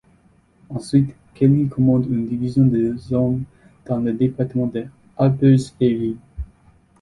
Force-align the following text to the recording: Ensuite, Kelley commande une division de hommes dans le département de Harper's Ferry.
Ensuite, 0.71 1.13
Kelley 1.35 1.67
commande 1.69 2.07
une 2.07 2.25
division 2.25 2.65
de 2.65 2.95
hommes 3.13 3.43
dans 3.85 3.99
le 3.99 4.13
département 4.13 4.65
de 4.65 4.85
Harper's 5.15 5.69
Ferry. 5.77 6.17